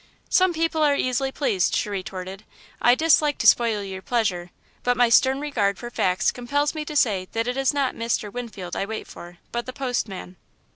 [0.29, 2.43] "Some people are easily pleased," she retorted.
[2.81, 4.49] "I dislike to spoil your pleasure,
[4.81, 8.33] but my stern regard for facts compels me to say that it is not Mr.
[8.33, 10.37] Winfield I wait for, but the postman."